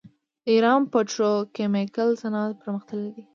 د 0.43 0.47
ایران 0.55 0.81
پتروکیمیکل 0.91 2.09
صنعت 2.21 2.51
پرمختللی 2.61 3.09
دی. 3.15 3.23